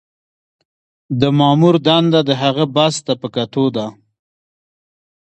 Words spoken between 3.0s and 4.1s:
ته په کتو ده.